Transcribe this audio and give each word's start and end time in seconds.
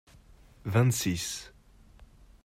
vingt 0.65 0.91
six. 0.95 1.23